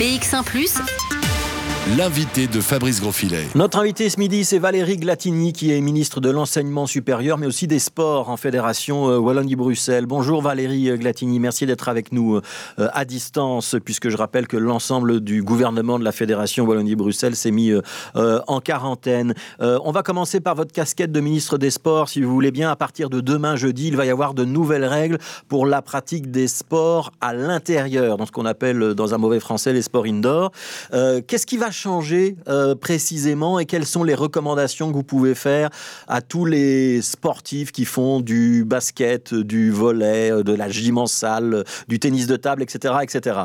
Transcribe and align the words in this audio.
BX1⁇ 0.00 0.44
L'invité 1.96 2.46
de 2.46 2.60
Fabrice 2.60 3.00
Grosfilet. 3.00 3.46
Notre 3.54 3.78
invité 3.78 4.10
ce 4.10 4.20
midi, 4.20 4.44
c'est 4.44 4.58
Valérie 4.58 4.98
Glatini, 4.98 5.54
qui 5.54 5.72
est 5.72 5.80
ministre 5.80 6.20
de 6.20 6.28
l'Enseignement 6.28 6.86
supérieur, 6.86 7.38
mais 7.38 7.46
aussi 7.46 7.66
des 7.66 7.78
sports 7.78 8.28
en 8.28 8.36
Fédération 8.36 9.08
euh, 9.08 9.16
Wallonie-Bruxelles. 9.16 10.04
Bonjour 10.04 10.42
Valérie 10.42 10.96
Glatini, 10.98 11.40
merci 11.40 11.64
d'être 11.64 11.88
avec 11.88 12.12
nous 12.12 12.36
euh, 12.36 12.88
à 12.92 13.06
distance, 13.06 13.76
puisque 13.82 14.10
je 14.10 14.16
rappelle 14.18 14.46
que 14.46 14.58
l'ensemble 14.58 15.20
du 15.20 15.42
gouvernement 15.42 15.98
de 15.98 16.04
la 16.04 16.12
Fédération 16.12 16.66
Wallonie-Bruxelles 16.66 17.34
s'est 17.34 17.50
mis 17.50 17.72
euh, 17.72 18.40
en 18.46 18.60
quarantaine. 18.60 19.34
On 19.58 19.90
va 19.90 20.02
commencer 20.02 20.40
par 20.40 20.54
votre 20.56 20.72
casquette 20.72 21.12
de 21.12 21.20
ministre 21.20 21.56
des 21.56 21.70
Sports, 21.70 22.10
si 22.10 22.20
vous 22.20 22.30
voulez 22.30 22.50
bien. 22.50 22.70
À 22.70 22.76
partir 22.76 23.08
de 23.08 23.22
demain, 23.22 23.56
jeudi, 23.56 23.88
il 23.88 23.96
va 23.96 24.04
y 24.04 24.10
avoir 24.10 24.34
de 24.34 24.44
nouvelles 24.44 24.84
règles 24.84 25.18
pour 25.48 25.64
la 25.64 25.80
pratique 25.80 26.30
des 26.30 26.46
sports 26.46 27.10
à 27.22 27.32
l'intérieur, 27.32 28.18
dans 28.18 28.26
ce 28.26 28.32
qu'on 28.32 28.46
appelle 28.46 28.94
dans 28.94 29.14
un 29.14 29.18
mauvais 29.18 29.40
français 29.40 29.72
les 29.72 29.82
sports 29.82 30.04
indoor. 30.04 30.52
Qu'est-ce 30.90 31.46
qui 31.46 31.56
va 31.56 31.69
changer 31.70 32.36
euh, 32.48 32.74
précisément 32.74 33.58
et 33.58 33.66
quelles 33.66 33.86
sont 33.86 34.04
les 34.04 34.14
recommandations 34.14 34.88
que 34.88 34.94
vous 34.94 35.02
pouvez 35.02 35.34
faire 35.34 35.70
à 36.08 36.20
tous 36.20 36.44
les 36.44 37.02
sportifs 37.02 37.72
qui 37.72 37.84
font 37.84 38.20
du 38.20 38.64
basket, 38.64 39.34
du 39.34 39.70
volet, 39.70 40.30
euh, 40.30 40.42
de 40.42 40.54
la 40.54 40.68
gym 40.68 40.98
en 40.98 41.06
salle, 41.06 41.64
du 41.88 41.98
tennis 41.98 42.26
de 42.26 42.36
table, 42.36 42.62
etc., 42.62 42.94
etc. 43.02 43.36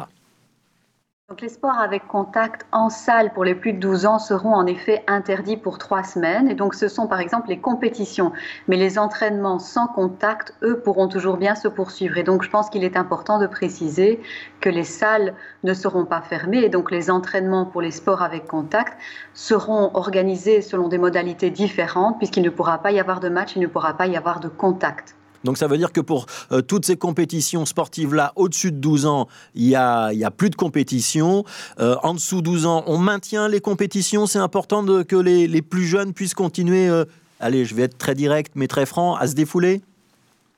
Donc 1.27 1.41
les 1.41 1.49
sports 1.49 1.79
avec 1.79 2.07
contact 2.07 2.67
en 2.71 2.91
salle 2.91 3.33
pour 3.33 3.43
les 3.43 3.55
plus 3.55 3.73
de 3.73 3.79
12 3.79 4.05
ans 4.05 4.19
seront 4.19 4.53
en 4.53 4.67
effet 4.67 5.03
interdits 5.07 5.57
pour 5.57 5.79
trois 5.79 6.03
semaines. 6.03 6.47
Et 6.47 6.53
donc 6.53 6.75
ce 6.75 6.87
sont 6.87 7.07
par 7.07 7.19
exemple 7.19 7.49
les 7.49 7.57
compétitions. 7.57 8.31
Mais 8.67 8.77
les 8.77 8.99
entraînements 8.99 9.57
sans 9.57 9.87
contact, 9.87 10.53
eux, 10.61 10.79
pourront 10.81 11.07
toujours 11.07 11.37
bien 11.37 11.55
se 11.55 11.67
poursuivre. 11.67 12.19
Et 12.19 12.23
donc 12.23 12.43
je 12.43 12.49
pense 12.51 12.69
qu'il 12.69 12.83
est 12.83 12.95
important 12.95 13.39
de 13.39 13.47
préciser 13.47 14.21
que 14.61 14.69
les 14.69 14.83
salles 14.83 15.33
ne 15.63 15.73
seront 15.73 16.05
pas 16.05 16.21
fermées. 16.21 16.63
Et 16.63 16.69
donc 16.69 16.91
les 16.91 17.09
entraînements 17.09 17.65
pour 17.65 17.81
les 17.81 17.89
sports 17.89 18.21
avec 18.21 18.45
contact 18.45 18.95
seront 19.33 19.89
organisés 19.95 20.61
selon 20.61 20.89
des 20.89 20.99
modalités 20.99 21.49
différentes 21.49 22.19
puisqu'il 22.19 22.43
ne 22.43 22.51
pourra 22.51 22.83
pas 22.83 22.91
y 22.91 22.99
avoir 22.99 23.19
de 23.19 23.29
match, 23.29 23.55
il 23.55 23.63
ne 23.63 23.67
pourra 23.67 23.97
pas 23.97 24.05
y 24.05 24.15
avoir 24.15 24.41
de 24.41 24.47
contact. 24.47 25.15
Donc 25.45 25.57
ça 25.57 25.67
veut 25.67 25.77
dire 25.77 25.93
que 25.93 26.01
pour 26.01 26.25
euh, 26.51 26.61
toutes 26.61 26.85
ces 26.85 26.97
compétitions 26.97 27.65
sportives-là, 27.65 28.33
au-dessus 28.35 28.71
de 28.71 28.77
12 28.77 29.05
ans, 29.05 29.27
il 29.53 29.67
n'y 29.67 29.75
a, 29.75 30.11
y 30.11 30.25
a 30.25 30.31
plus 30.31 30.49
de 30.49 30.55
compétition. 30.55 31.45
Euh, 31.79 31.95
en 32.03 32.13
dessous 32.13 32.37
de 32.37 32.41
12 32.41 32.65
ans, 32.65 32.83
on 32.87 32.97
maintient 32.97 33.47
les 33.47 33.61
compétitions. 33.61 34.25
C'est 34.25 34.39
important 34.39 34.83
que 35.03 35.15
les, 35.15 35.47
les, 35.47 35.61
plus 35.61 35.85
jeunes 35.85 36.13
puissent 36.13 36.33
continuer, 36.33 36.89
euh, 36.89 37.05
allez, 37.39 37.63
je 37.63 37.75
vais 37.75 37.83
être 37.83 37.97
très 37.97 38.15
direct, 38.15 38.53
mais 38.55 38.67
très 38.67 38.85
franc, 38.85 39.15
à 39.15 39.27
se 39.27 39.35
défouler 39.35 39.81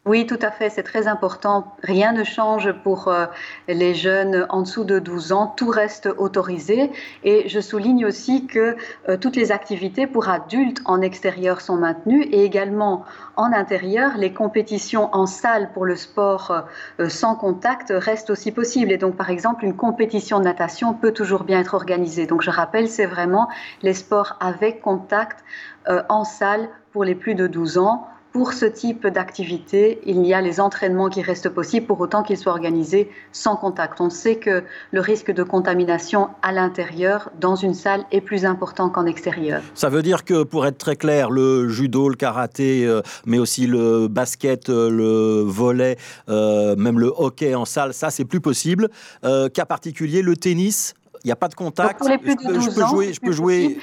oui, 0.08 0.26
tout 0.26 0.40
à 0.42 0.52
fait, 0.52 0.70
c'est 0.70 0.84
très 0.84 1.08
important. 1.08 1.76
Rien 1.84 2.14
ne 2.14 2.24
change 2.24 2.72
pour 2.72 3.10
euh, 3.10 3.26
les 3.68 3.94
jeunes 3.94 4.46
en 4.48 4.62
dessous 4.62 4.86
de 4.86 5.00
12 5.00 5.34
ans. 5.34 5.48
Tout 5.48 5.70
reste 5.70 6.08
autorisé. 6.18 6.92
Et 7.26 7.50
je 7.50 7.60
souligne 7.60 8.06
aussi 8.06 8.48
que 8.48 8.78
euh, 9.10 9.18
toutes 9.18 9.36
les 9.36 9.52
activités 9.52 10.08
pour 10.08 10.30
adultes 10.30 10.80
en 10.86 11.02
extérieur 11.02 11.60
sont 11.60 11.76
maintenues 11.76 12.24
et 12.24 12.46
également 12.46 13.04
en 13.36 13.52
intérieur, 13.52 14.12
les 14.18 14.32
compétitions 14.32 15.10
en 15.14 15.26
salle 15.26 15.72
pour 15.74 15.86
le 15.86 15.98
sport 15.98 16.64
euh, 17.02 17.10
sans 17.10 17.36
contact 17.36 17.92
restent 17.94 18.30
aussi 18.30 18.54
possibles. 18.54 18.94
Et 18.94 18.98
donc, 18.98 19.18
par 19.18 19.30
exemple, 19.30 19.66
une 19.66 19.76
compétition 19.76 20.40
de 20.40 20.46
natation 20.46 20.94
peut 20.94 21.12
toujours 21.12 21.44
bien 21.44 21.60
être 21.60 21.74
organisée. 21.74 22.28
Donc, 22.28 22.44
je 22.44 22.50
rappelle, 22.50 22.88
c'est 22.88 23.08
vraiment 23.08 23.50
les 23.82 23.94
sports 23.94 24.38
avec 24.40 24.82
contact 24.82 25.44
en 26.10 26.26
salle 26.26 26.68
pour 26.92 27.06
les 27.06 27.16
plus 27.16 27.34
de 27.34 27.48
12 27.48 27.78
ans 27.78 28.08
pour 28.38 28.54
ce 28.54 28.66
type 28.66 29.08
d'activité, 29.08 30.00
il 30.06 30.24
y 30.24 30.32
a 30.32 30.42
les 30.42 30.60
entraînements 30.60 31.10
qui 31.10 31.24
restent 31.24 31.50
possibles 31.50 31.88
pour 31.88 32.00
autant 32.00 32.22
qu'ils 32.22 32.38
soient 32.38 32.52
organisés 32.52 33.10
sans 33.32 33.56
contact. 33.56 34.00
On 34.00 34.12
sait 34.12 34.36
que 34.36 34.64
le 34.92 35.02
risque 35.02 35.32
de 35.32 35.42
contamination 35.42 36.30
à 36.44 36.52
l'intérieur, 36.52 37.32
dans 37.42 37.56
une 37.56 37.74
salle, 37.74 38.06
est 38.12 38.22
plus 38.22 38.46
important 38.46 38.92
qu'en 38.92 39.08
extérieur. 39.08 39.64
Ça 39.74 39.90
veut 39.90 40.04
dire 40.04 40.24
que, 40.24 40.44
pour 40.44 40.68
être 40.68 40.78
très 40.78 40.96
clair, 40.96 41.32
le 41.32 41.68
judo, 41.68 42.10
le 42.10 42.16
karaté, 42.16 42.86
euh, 42.86 43.02
mais 43.26 43.40
aussi 43.40 43.66
le 43.66 44.08
basket, 44.08 44.70
euh, 44.70 44.92
le 44.92 45.42
volet, 45.42 45.98
euh, 46.30 46.76
même 46.76 47.00
le 47.00 47.12
hockey 47.18 47.56
en 47.56 47.66
salle, 47.66 47.92
ça, 47.96 48.12
c'est 48.12 48.26
plus 48.26 48.40
possible. 48.40 48.90
Cas 49.24 49.66
particulier, 49.66 50.22
le 50.22 50.38
tennis, 50.38 50.94
il 51.24 51.28
n'y 51.28 51.32
a 51.32 51.36
pas 51.36 51.48
de 51.48 51.56
contact. 51.56 51.98
pour 51.98 52.08
les 52.08 52.20
plus 52.20 52.36
de 52.36 52.54
12 52.54 52.66
je 52.66 52.70
peux, 52.70 52.86
jouer, 52.86 53.14
je 53.14 53.20
peux 53.20 53.32
jouer 53.32 53.80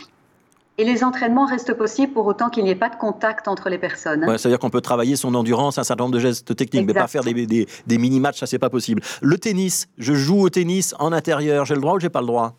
et 0.76 0.84
les 0.84 1.04
entraînements 1.04 1.46
restent 1.46 1.74
possibles 1.74 2.12
pour 2.12 2.26
autant 2.26 2.50
qu'il 2.50 2.64
n'y 2.64 2.70
ait 2.70 2.74
pas 2.74 2.88
de 2.88 2.96
contact 2.96 3.46
entre 3.48 3.68
les 3.68 3.78
personnes. 3.78 4.24
Ouais, 4.24 4.38
C'est-à-dire 4.38 4.58
qu'on 4.58 4.70
peut 4.70 4.80
travailler 4.80 5.16
son 5.16 5.34
endurance, 5.34 5.78
un 5.78 5.84
certain 5.84 6.04
nombre 6.04 6.14
de 6.14 6.20
gestes 6.20 6.56
techniques, 6.56 6.86
mais 6.86 6.94
pas 6.94 7.06
faire 7.06 7.22
des, 7.22 7.46
des, 7.46 7.98
mini-matchs, 7.98 8.40
ça 8.40 8.46
c'est 8.46 8.58
pas 8.58 8.70
possible. 8.70 9.02
Le 9.22 9.38
tennis, 9.38 9.88
je 9.98 10.14
joue 10.14 10.40
au 10.40 10.50
tennis 10.50 10.94
en 10.98 11.12
intérieur, 11.12 11.64
j'ai 11.64 11.74
le 11.74 11.80
droit 11.80 11.94
ou 11.94 12.00
j'ai 12.00 12.10
pas 12.10 12.20
le 12.20 12.26
droit? 12.26 12.54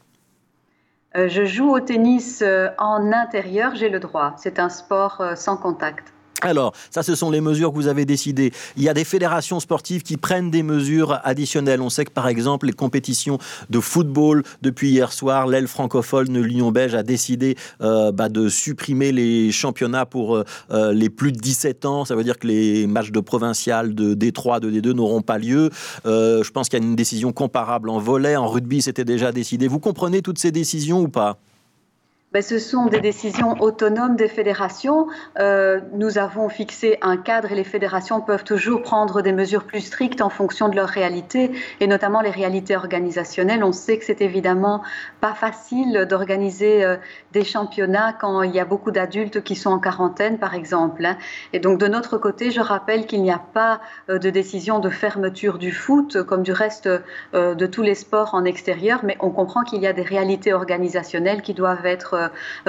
Euh, 1.18 1.28
Je 1.30 1.46
joue 1.46 1.72
au 1.72 1.80
tennis 1.80 2.42
euh, 2.42 2.70
en 2.78 3.12
intérieur, 3.12 3.76
j'ai 3.76 3.90
le 3.90 4.00
droit. 4.00 4.34
C'est 4.38 4.60
un 4.60 4.70
sport 4.70 5.18
euh, 5.20 5.36
sans 5.36 5.58
contact. 5.58 6.15
Alors, 6.46 6.74
ça, 6.92 7.02
ce 7.02 7.16
sont 7.16 7.32
les 7.32 7.42
mesures 7.42 7.72
que 7.72 7.76
vous 7.76 7.88
avez 7.88 8.06
décidées. 8.06 8.52
Il 8.78 8.84
y 8.84 8.90
a 8.90 8.94
des 8.94 9.04
fédérations 9.04 9.60
sportives 9.60 10.04
qui 10.04 10.16
prennent 10.16 10.52
des 10.52 10.62
mesures 10.62 11.20
additionnelles. 11.24 11.82
On 11.82 11.90
sait 11.90 12.06
que, 12.06 12.12
par 12.12 12.28
exemple, 12.28 12.68
les 12.68 12.74
compétitions 12.74 13.40
de 13.70 13.80
football, 13.80 14.44
depuis 14.62 14.90
hier 14.90 15.12
soir, 15.12 15.48
l'aile 15.48 15.68
francophone 15.68 16.28
de 16.28 16.40
l'Union 16.40 16.72
belge 16.72 16.94
a 16.94 17.02
décidé 17.02 17.56
euh, 17.82 18.12
bah, 18.12 18.30
de 18.30 18.48
supprimer 18.48 19.12
les 19.12 19.52
championnats 19.52 20.06
pour 20.06 20.36
euh, 20.36 20.44
euh, 20.72 20.94
les 20.94 21.10
plus 21.10 21.32
de 21.32 21.40
17 21.40 21.86
ans. 21.86 22.06
Ça 22.06 22.16
veut 22.16 22.24
dire 22.24 22.38
que 22.38 22.48
les 22.48 22.86
matchs 22.86 23.12
de 23.12 23.20
provincial, 23.20 23.96
de 23.96 24.14
D3, 24.14 24.60
de 24.60 24.70
D2 24.70 24.92
n'auront 24.94 25.22
pas 25.22 25.40
lieu. 25.40 25.72
je 26.06 26.52
pense 26.52 26.70
qu'il 26.70 26.80
y 26.80 26.84
a 26.84 26.86
une 26.86 26.96
décision 26.96 27.32
comparable 27.32 27.90
en 27.90 27.98
volet. 27.98 28.36
En 28.36 28.48
rugby, 28.48 28.84
c'était 28.84 29.06
déjà 29.06 29.32
décidé. 29.32 29.68
Vous 29.68 29.80
comprenez 29.80 30.22
toutes 30.22 30.40
ces 30.40 30.52
décisions 30.52 31.02
ou 31.02 31.08
pas? 31.08 31.40
Ben, 32.36 32.42
ce 32.42 32.60
sont 32.60 32.88
des 32.88 33.00
décisions 33.00 33.54
autonomes 33.62 34.18
des 34.18 34.28
fédérations. 34.28 35.08
Euh, 35.40 35.80
nous 35.94 36.18
avons 36.18 36.50
fixé 36.50 36.98
un 37.02 37.16
cadre 37.16 37.54
et 37.54 37.56
les 37.56 37.64
fédérations 37.64 38.20
peuvent 38.20 38.44
toujours 38.44 38.82
prendre 38.82 39.22
des 39.22 39.32
mesures 39.32 39.64
plus 39.64 39.80
strictes 39.80 40.20
en 40.20 40.30
fonction 40.30 40.68
de 40.68 40.76
leur 40.76 40.90
réalité 40.90 41.52
et 41.80 41.88
notamment 41.88 42.20
les 42.20 42.32
réalités 42.32 42.76
organisationnelles. 42.76 43.64
On 43.64 43.72
sait 43.72 43.98
que 43.98 44.04
c'est 44.04 44.20
évidemment 44.20 44.84
pas 45.22 45.34
facile 45.34 46.06
d'organiser 46.10 46.84
euh, 46.84 46.98
des 47.32 47.46
championnats 47.46 48.12
quand 48.12 48.42
il 48.42 48.54
y 48.54 48.60
a 48.60 48.66
beaucoup 48.66 48.92
d'adultes 48.92 49.42
qui 49.42 49.56
sont 49.56 49.70
en 49.70 49.80
quarantaine, 49.80 50.38
par 50.38 50.56
exemple. 50.56 51.06
Hein. 51.06 51.16
Et 51.54 51.60
donc 51.60 51.80
de 51.80 51.88
notre 51.88 52.18
côté, 52.18 52.52
je 52.52 52.60
rappelle 52.60 53.06
qu'il 53.06 53.24
n'y 53.24 53.32
a 53.32 53.42
pas 53.54 53.80
euh, 54.10 54.20
de 54.20 54.30
décision 54.30 54.80
de 54.80 54.90
fermeture 54.90 55.58
du 55.58 55.72
foot 55.72 56.22
comme 56.24 56.44
du 56.44 56.52
reste 56.52 56.90
de 57.34 57.66
tous 57.66 57.82
les 57.82 57.96
sports 57.96 58.34
en 58.34 58.44
extérieur, 58.44 59.00
mais 59.04 59.16
on 59.22 59.30
comprend 59.30 59.64
qu'il 59.64 59.82
y 59.82 59.88
a 59.88 59.94
des 59.94 60.02
réalités 60.02 60.52
organisationnelles 60.52 61.42
qui 61.42 61.54
doivent 61.54 61.86
être 61.86 62.25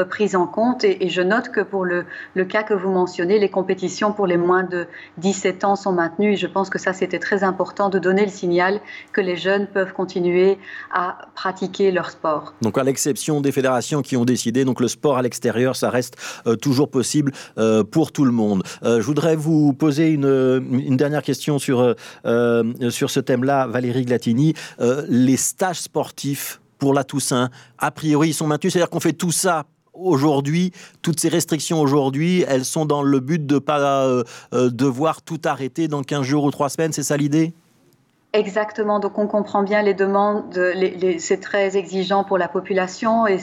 prises 0.09 0.37
en 0.37 0.47
compte. 0.47 0.84
Et, 0.84 1.09
je 1.09 1.22
note 1.22 1.50
que 1.50 1.61
pour 1.61 1.84
le, 1.84 2.05
le, 2.34 2.44
cas 2.44 2.62
que 2.62 2.75
vous 2.75 2.91
mentionnez, 2.91 3.39
les 3.39 3.49
compétitions 3.49 4.12
pour 4.12 4.27
les 4.27 4.37
moins 4.37 4.65
de 4.65 4.87
17 5.19 5.65
ans 5.65 5.77
sont 5.77 5.93
maintenues. 5.93 6.33
Et 6.33 6.37
je 6.37 6.47
pense 6.47 6.71
que 6.71 6.78
ça, 6.78 6.93
c'était 6.93 7.19
très 7.19 7.44
important 7.44 7.89
de 7.89 7.99
donner 7.99 8.25
le 8.25 8.31
signal 8.31 8.81
que 9.12 9.21
les 9.21 9.37
jeunes 9.37 9.67
peuvent 9.67 9.93
continuer 9.93 10.59
à 10.93 11.19
pratiquer 11.34 11.91
leur 11.91 12.11
sport. 12.11 12.55
Donc, 12.62 12.78
à 12.78 12.84
l'exception 12.84 13.41
des 13.41 13.53
fédérations 13.53 14.03
qui 14.03 14.17
ont 14.17 14.25
décidé, 14.25 14.65
donc 14.65 14.81
le 14.81 14.89
sport 14.89 15.17
à 15.17 15.22
l'extérieur, 15.22 15.77
ça 15.77 15.91
reste 15.91 16.17
euh, 16.47 16.56
toujours 16.56 16.91
possible 16.91 17.33
euh, 17.59 17.84
pour 17.84 18.12
tout 18.12 18.25
le 18.25 18.33
monde. 18.33 18.62
je 18.83 19.00
voudrais 19.00 19.37
vous 19.37 19.73
poser 19.73 20.11
une, 20.11 20.65
une 20.71 20.97
dernière 20.97 21.23
question 21.23 21.59
sur, 21.59 21.94
sur 22.91 23.11
ce 23.11 23.21
thème-là, 23.21 23.67
Valérie 23.67 24.05
Glatini. 24.05 24.55
les 25.09 25.37
stages 25.37 25.81
sportifs 25.81 26.61
pour 26.78 26.94
la 26.94 27.04
Toussaint, 27.04 27.50
a 27.78 27.91
priori, 27.91 28.31
ils 28.31 28.34
sont 28.34 28.47
maintenus. 28.47 28.72
C'est-à-dire 28.72 28.91
qu'on 28.91 29.00
fait 29.00 29.12
tout 29.12 29.32
ça 29.32 29.66
aujourd'hui, 29.94 30.72
toutes 31.03 31.20
ces 31.20 31.28
restrictions 31.28 31.81
aujourd'hui, 31.81 32.44
elles 32.48 32.64
sont 32.64 32.84
dans 32.84 33.03
le 33.03 33.20
but 33.20 33.47
de 33.47 33.54
ne 33.54 33.59
pas 33.59 34.04
euh, 34.04 34.25
euh, 34.53 34.70
devoir 34.70 35.22
tout 35.22 35.41
arrêter 35.44 35.88
dans 35.88 36.03
15 36.03 36.22
jours 36.22 36.44
ou 36.44 36.50
3 36.50 36.69
semaines. 36.69 36.92
C'est 36.92 37.03
ça 37.03 37.16
l'idée? 37.16 37.54
Exactement, 38.36 38.98
donc 39.00 39.16
on 39.16 39.26
comprend 39.26 39.62
bien 39.62 39.80
les 39.80 39.94
demandes, 39.94 40.54
c'est 41.19 41.41
très 41.41 41.78
exigeant 41.78 42.22
pour 42.22 42.36
la 42.36 42.48
population 42.48 43.26
et 43.26 43.38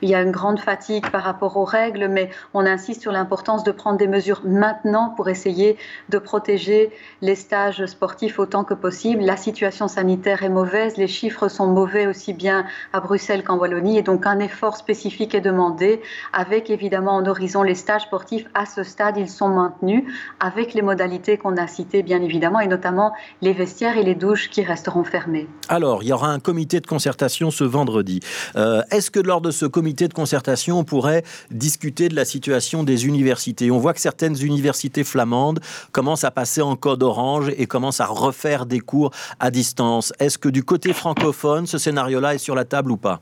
il 0.00 0.08
y 0.08 0.14
a 0.14 0.22
une 0.22 0.30
grande 0.30 0.58
fatigue 0.58 1.10
par 1.10 1.22
rapport 1.22 1.58
aux 1.58 1.64
règles, 1.64 2.08
mais 2.08 2.30
on 2.54 2.64
insiste 2.64 3.02
sur 3.02 3.12
l'importance 3.12 3.64
de 3.64 3.70
prendre 3.70 3.98
des 3.98 4.06
mesures 4.06 4.40
maintenant 4.42 5.10
pour 5.10 5.28
essayer 5.28 5.76
de 6.08 6.16
protéger 6.16 6.90
les 7.20 7.34
stages 7.34 7.84
sportifs 7.84 8.38
autant 8.38 8.64
que 8.64 8.72
possible. 8.72 9.22
La 9.24 9.36
situation 9.36 9.88
sanitaire 9.88 10.42
est 10.42 10.48
mauvaise, 10.48 10.96
les 10.96 11.06
chiffres 11.06 11.48
sont 11.48 11.66
mauvais 11.66 12.06
aussi 12.06 12.32
bien 12.32 12.64
à 12.94 13.00
Bruxelles 13.00 13.44
qu'en 13.44 13.58
Wallonie 13.58 13.98
et 13.98 14.02
donc 14.02 14.24
un 14.26 14.38
effort 14.38 14.78
spécifique 14.78 15.34
est 15.34 15.42
demandé 15.42 16.00
avec 16.32 16.70
évidemment 16.70 17.16
en 17.16 17.26
horizon 17.26 17.62
les 17.62 17.74
stages 17.74 18.04
sportifs. 18.04 18.46
À 18.54 18.64
ce 18.64 18.84
stade, 18.84 19.18
ils 19.18 19.28
sont 19.28 19.48
maintenus 19.48 20.02
avec 20.40 20.72
les 20.72 20.80
modalités 20.80 21.36
qu'on 21.36 21.58
a 21.58 21.66
citées 21.66 22.02
bien 22.02 22.22
évidemment 22.22 22.60
et 22.60 22.68
notamment 22.68 23.12
les 23.42 23.52
vestiaires 23.52 23.98
et 23.98 24.02
les 24.02 24.13
douches 24.14 24.50
qui 24.50 24.62
resteront 24.62 25.04
fermées. 25.04 25.48
Alors, 25.68 26.02
il 26.02 26.08
y 26.08 26.12
aura 26.12 26.28
un 26.28 26.40
comité 26.40 26.80
de 26.80 26.86
concertation 26.86 27.50
ce 27.50 27.64
vendredi. 27.64 28.20
Euh, 28.56 28.82
est-ce 28.90 29.10
que 29.10 29.20
lors 29.20 29.40
de 29.40 29.50
ce 29.50 29.66
comité 29.66 30.08
de 30.08 30.14
concertation, 30.14 30.78
on 30.78 30.84
pourrait 30.84 31.24
discuter 31.50 32.08
de 32.08 32.16
la 32.16 32.24
situation 32.24 32.82
des 32.82 33.06
universités? 33.06 33.70
On 33.70 33.78
voit 33.78 33.94
que 33.94 34.00
certaines 34.00 34.36
universités 34.42 35.04
flamandes 35.04 35.60
commencent 35.92 36.24
à 36.24 36.30
passer 36.30 36.62
en 36.62 36.76
code 36.76 37.02
orange 37.02 37.52
et 37.56 37.66
commencent 37.66 38.00
à 38.00 38.06
refaire 38.06 38.66
des 38.66 38.80
cours 38.80 39.10
à 39.40 39.50
distance. 39.50 40.12
Est-ce 40.18 40.38
que 40.38 40.48
du 40.48 40.64
côté 40.64 40.92
francophone, 40.92 41.66
ce 41.66 41.78
scénario-là 41.78 42.34
est 42.34 42.38
sur 42.38 42.54
la 42.54 42.64
table 42.64 42.92
ou 42.92 42.96
pas? 42.96 43.20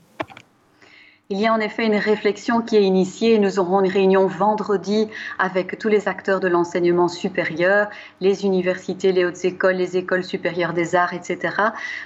Il 1.33 1.39
y 1.39 1.47
a 1.47 1.53
en 1.53 1.59
effet 1.59 1.87
une 1.87 1.95
réflexion 1.95 2.61
qui 2.61 2.75
est 2.75 2.83
initiée. 2.83 3.39
Nous 3.39 3.57
aurons 3.57 3.81
une 3.81 3.91
réunion 3.91 4.27
vendredi 4.27 5.07
avec 5.39 5.79
tous 5.79 5.87
les 5.89 6.07
acteurs 6.07 6.39
de 6.39 6.47
l'enseignement 6.47 7.07
supérieur, 7.07 7.89
les 8.21 8.45
universités, 8.45 9.11
les 9.11 9.25
hautes 9.25 9.43
écoles, 9.43 9.77
les 9.77 9.97
écoles 9.97 10.23
supérieures 10.23 10.73
des 10.73 10.93
arts, 10.93 11.15
etc. 11.15 11.55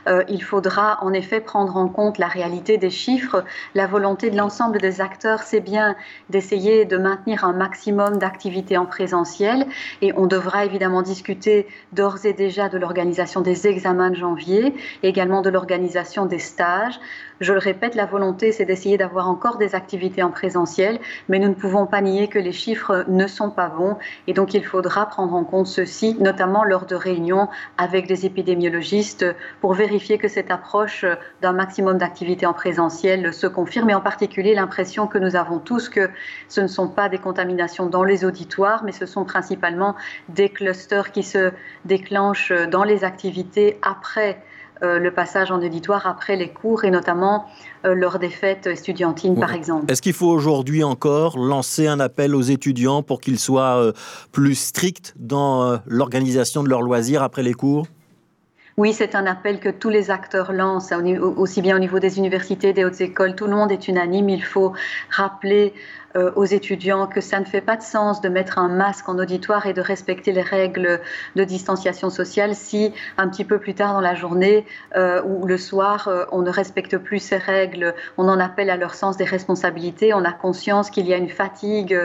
Euh, 0.08 0.24
il 0.30 0.42
faudra 0.42 1.04
en 1.04 1.12
effet 1.12 1.42
prendre 1.42 1.76
en 1.76 1.90
compte 1.90 2.20
la 2.20 2.28
réalité 2.28 2.78
des 2.78 2.90
chiffres. 2.90 3.44
La 3.76 3.86
volonté 3.86 4.30
de 4.30 4.38
l'ensemble 4.38 4.80
des 4.80 5.02
acteurs, 5.02 5.44
c'est 5.44 5.60
bien 5.60 5.98
d'essayer 6.30 6.86
de 6.86 6.96
maintenir 6.96 7.44
un 7.44 7.52
maximum 7.52 8.20
d'activités 8.20 8.78
en 8.78 8.86
présentiel 8.86 9.68
et 10.02 10.14
on 10.16 10.28
devra 10.28 10.64
évidemment 10.64 11.02
discuter 11.02 11.68
d'ores 11.92 12.26
et 12.26 12.32
déjà 12.32 12.70
de 12.70 12.78
l'organisation 12.78 13.42
des 13.42 13.68
examens 13.68 14.10
de 14.10 14.16
janvier, 14.16 14.74
également 15.04 15.42
de 15.42 15.50
l'organisation 15.50 16.26
des 16.26 16.40
stages. 16.40 16.98
Je 17.40 17.54
le 17.54 17.60
répète, 17.60 17.94
la 17.94 18.08
volonté, 18.08 18.52
c'est 18.52 18.66
d'essayer 18.66 18.98
d'avoir 18.98 19.30
encore 19.30 19.58
des 19.58 19.76
activités 19.76 20.24
en 20.24 20.32
présentiel, 20.32 21.00
mais 21.30 21.38
nous 21.38 21.50
ne 21.50 21.54
pouvons 21.54 21.86
pas 21.86 22.02
nier 22.02 22.28
que 22.28 22.40
les 22.40 22.52
chiffres 22.52 23.06
ne 23.08 23.28
sont 23.28 23.52
pas 23.52 23.70
bons. 23.70 23.98
Et 24.26 24.34
donc, 24.34 24.56
il 24.56 24.66
faudra 24.66 25.06
prendre 25.06 25.36
en 25.36 25.44
compte 25.44 25.68
ceci, 25.68 26.18
notamment 26.20 26.64
lors 26.64 26.86
de 26.86 26.96
réunions 26.96 27.48
avec 27.78 28.08
des 28.08 28.26
épidémiologistes, 28.26 29.26
pour 29.62 29.76
vérifier 29.76 30.18
que 30.18 30.28
cette 30.28 30.50
approche 30.50 31.06
d'un 31.42 31.54
maximum 31.54 32.00
d'activités 32.00 32.48
en 32.48 32.54
présentiel 32.54 33.34
se 33.34 33.46
confirme, 33.46 33.92
et 33.92 33.96
en 33.96 34.02
particulier 34.02 34.56
l'impression 34.56 35.06
que 35.06 35.20
nous 35.20 35.36
avons 35.36 35.60
tous 35.60 35.90
que 35.90 36.10
ce 36.50 36.62
ne 36.62 36.68
sont 36.68 36.88
pas 36.88 37.08
des 37.08 37.20
contaminations 37.20 37.86
dans 37.86 38.04
les 38.04 38.26
auditoires, 38.26 38.84
mais 38.84 38.92
ce 38.92 39.06
sont 39.06 39.26
principalement 39.26 39.96
des 40.30 40.50
clusters 40.50 41.12
qui 41.12 41.22
se 41.22 41.52
déclenchent 41.86 42.54
dans 42.72 42.84
les 42.84 43.04
activités 43.04 43.80
après 43.84 44.42
le 44.82 45.10
passage 45.10 45.52
en 45.52 45.62
auditoire 45.62 46.08
après 46.08 46.36
les 46.36 46.50
cours 46.50 46.84
et 46.84 46.92
notamment 46.92 47.46
euh, 47.86 47.94
lors 47.94 48.20
des 48.20 48.30
fêtes 48.30 48.68
estudiantines, 48.68 49.40
par 49.40 49.54
exemple. 49.54 49.92
Est-ce 49.92 50.02
qu'il 50.02 50.14
faut 50.14 50.30
aujourd'hui 50.30 50.84
encore 50.84 51.38
lancer 51.38 51.88
un 51.88 52.00
appel 52.00 52.36
aux 52.36 52.42
étudiants 52.42 53.04
pour 53.04 53.22
qu'ils 53.22 53.40
soient 53.40 53.78
euh, 53.78 53.92
plus 54.32 54.56
stricts 54.56 55.14
dans 55.18 55.80
l'organisation 55.86 56.64
de 56.64 56.70
leurs 56.70 56.82
loisirs 56.82 57.24
après 57.24 57.44
les 57.44 57.54
cours? 57.54 57.88
Oui, 58.78 58.94
c'est 58.94 59.16
un 59.16 59.26
appel 59.26 59.60
que 59.60 59.70
tous 59.70 59.90
les 59.90 60.12
acteurs 60.12 60.54
lancent, 60.54 60.94
aussi 61.36 61.64
bien 61.64 61.76
au 61.76 61.80
niveau 61.80 61.98
des 61.98 62.20
universités, 62.20 62.74
des 62.74 62.86
hautes 62.86 63.02
écoles. 63.02 63.34
Tout 63.34 63.48
le 63.48 63.56
monde 63.56 63.72
est 63.72 63.88
unanime. 63.88 64.30
Il 64.30 64.44
faut 64.44 64.74
rappeler 65.10 65.74
euh, 66.18 66.32
aux 66.36 66.46
étudiants 66.46 67.06
que 67.06 67.22
ça 67.22 67.40
ne 67.40 67.46
fait 67.46 67.62
pas 67.62 67.78
de 67.78 67.84
sens 67.84 68.22
de 68.22 68.30
mettre 68.30 68.58
un 68.58 68.70
masque 68.70 69.08
en 69.08 69.20
auditoire 69.20 69.68
et 69.68 69.74
de 69.74 69.82
respecter 69.82 70.32
les 70.32 70.42
règles 70.42 71.00
de 71.36 71.44
distanciation 71.44 72.10
sociale 72.10 72.56
si 72.56 72.92
un 73.18 73.28
petit 73.28 73.46
peu 73.46 73.60
plus 73.60 73.76
tard 73.76 73.94
dans 73.94 74.02
la 74.02 74.16
journée 74.16 74.66
euh, 74.96 75.22
ou 75.24 75.46
le 75.46 75.58
soir 75.58 76.08
euh, 76.08 76.26
on 76.32 76.42
ne 76.42 76.50
respecte 76.50 76.98
plus 76.98 77.20
ces 77.20 77.38
règles, 77.38 77.94
on 78.18 78.28
en 78.28 78.40
appelle 78.40 78.70
à 78.70 78.78
leur 78.78 78.96
sens 78.96 79.18
des 79.18 79.26
responsabilités, 79.26 80.14
on 80.14 80.26
a 80.26 80.32
conscience 80.32 80.90
qu'il 80.90 81.08
y 81.08 81.14
a 81.14 81.18
une 81.18 81.30
fatigue 81.30 81.98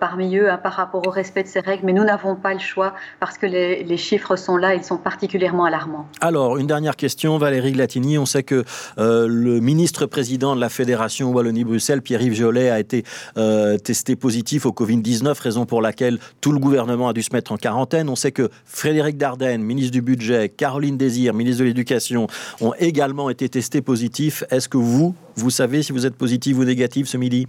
parmi 0.00 0.36
eux 0.36 0.50
hein, 0.50 0.58
par 0.58 0.72
rapport 0.72 1.06
au 1.06 1.10
respect 1.10 1.42
de 1.42 1.48
ces 1.48 1.60
règles, 1.60 1.86
mais 1.86 1.92
nous 1.92 2.04
n'avons 2.04 2.36
pas 2.36 2.52
le 2.52 2.58
choix 2.58 2.94
parce 3.20 3.38
que 3.38 3.46
les, 3.46 3.96
chiffres 3.96 4.36
sont 4.36 4.56
là, 4.56 4.74
ils 4.74 4.84
sont 4.84 4.98
particulièrement 4.98 5.64
alarmants. 5.64 6.06
Alors, 6.20 6.58
une 6.58 6.66
dernière 6.66 6.96
question, 6.96 7.38
Valérie 7.38 7.72
Glatini, 7.72 8.18
on 8.18 8.26
sait 8.26 8.42
que 8.42 8.64
le 8.96 9.60
ministre-président 9.60 10.54
de 10.54 10.60
la 10.60 10.68
Fédération 10.68 11.32
Wallonie-Bruxelles, 11.32 12.02
Pierre-Yves 12.02 12.34
Jolet, 12.34 12.70
a 12.70 12.78
été 12.78 13.04
euh, 13.38 13.78
testé 13.78 14.16
positif 14.16 14.66
au 14.66 14.72
Covid-19, 14.72 15.40
raison 15.40 15.66
pour 15.66 15.80
laquelle 15.80 16.18
tout 16.40 16.52
le 16.52 16.58
gouvernement 16.58 17.08
a 17.08 17.12
dû 17.12 17.22
se 17.22 17.32
mettre 17.32 17.52
en 17.52 17.56
quarantaine. 17.56 18.08
On 18.08 18.16
sait 18.16 18.32
que 18.32 18.50
Frédéric 18.64 19.16
Dardenne, 19.16 19.62
ministre 19.62 19.92
du 19.92 20.02
Budget, 20.02 20.48
Caroline 20.48 20.96
Désir, 20.96 21.34
ministre 21.34 21.60
de 21.60 21.66
l'Éducation, 21.66 22.26
ont 22.60 22.74
également 22.78 23.30
été 23.30 23.48
testés 23.48 23.82
positifs. 23.82 24.44
Est-ce 24.50 24.68
que 24.68 24.78
vous, 24.78 25.14
vous 25.36 25.50
savez 25.50 25.82
si 25.82 25.92
vous 25.92 26.06
êtes 26.06 26.16
positif 26.16 26.58
ou 26.58 26.64
négatif 26.64 27.08
ce 27.08 27.16
midi? 27.16 27.46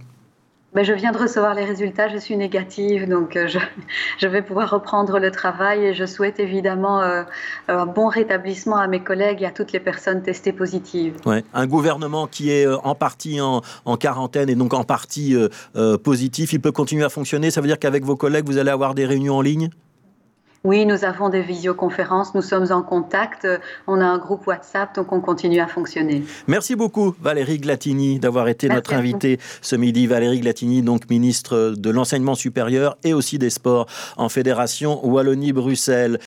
Ben, 0.72 0.84
je 0.84 0.92
viens 0.92 1.10
de 1.10 1.18
recevoir 1.18 1.54
les 1.54 1.64
résultats, 1.64 2.08
je 2.08 2.16
suis 2.16 2.36
négative, 2.36 3.08
donc 3.08 3.34
euh, 3.34 3.48
je, 4.18 4.26
vais 4.28 4.40
pouvoir 4.40 4.70
reprendre 4.70 5.18
le 5.18 5.32
travail 5.32 5.86
et 5.86 5.94
je 5.94 6.04
souhaite 6.04 6.38
évidemment 6.38 7.02
euh, 7.02 7.24
un 7.66 7.86
bon 7.86 8.06
rétablissement 8.06 8.76
à 8.76 8.86
mes 8.86 9.00
collègues 9.00 9.42
et 9.42 9.46
à 9.46 9.50
toutes 9.50 9.72
les 9.72 9.80
personnes 9.80 10.22
testées 10.22 10.52
positives. 10.52 11.16
Un 11.54 11.66
gouvernement 11.66 12.28
qui 12.28 12.52
est 12.52 12.66
euh, 12.66 12.76
en 12.84 12.94
partie 12.94 13.40
en, 13.40 13.62
quarantaine 13.96 14.48
et 14.48 14.54
donc 14.54 14.72
en 14.72 14.84
partie 14.84 15.36
positif, 16.04 16.52
il 16.52 16.60
peut 16.60 16.72
continuer 16.72 17.04
à 17.04 17.08
fonctionner. 17.08 17.50
Ça 17.50 17.60
veut 17.60 17.66
dire 17.66 17.78
qu'avec 17.78 18.04
vos 18.04 18.16
collègues, 18.16 18.46
vous 18.46 18.58
allez 18.58 18.70
avoir 18.70 18.94
des 18.94 19.04
réunions 19.04 19.36
en 19.36 19.42
ligne? 19.42 19.70
Oui, 20.62 20.84
nous 20.84 21.04
avons 21.04 21.30
des 21.30 21.40
visioconférences, 21.40 22.34
nous 22.34 22.42
sommes 22.42 22.70
en 22.70 22.82
contact, 22.82 23.46
on 23.86 24.00
a 24.00 24.04
un 24.04 24.18
groupe 24.18 24.46
WhatsApp, 24.46 24.94
donc 24.94 25.10
on 25.10 25.20
continue 25.20 25.58
à 25.58 25.66
fonctionner. 25.66 26.22
Merci 26.48 26.76
beaucoup 26.76 27.14
Valérie 27.20 27.58
Glatini 27.58 28.18
d'avoir 28.18 28.46
été 28.48 28.68
notre 28.68 28.92
invitée 28.92 29.38
ce 29.62 29.76
midi. 29.76 30.06
Valérie 30.06 30.40
Glatini, 30.40 30.82
donc 30.82 31.08
ministre 31.08 31.74
de 31.76 31.90
l'Enseignement 31.90 32.34
supérieur 32.34 32.98
et 33.04 33.14
aussi 33.14 33.38
des 33.38 33.48
Sports 33.48 33.86
en 34.18 34.28
Fédération 34.28 35.00
Wallonie-Bruxelles. 35.06 36.18